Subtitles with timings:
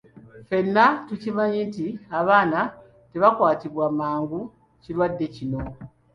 [0.43, 1.85] Ffenna tukimanyi nti
[2.19, 2.59] abaana
[3.11, 4.39] tebakwatibwa mangu
[4.83, 5.61] kirwadde kino.